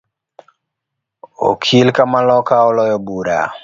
Okil 1.49 1.87
kamaloka 1.95 2.53
oloyo 2.69 2.95
bura 3.05 3.39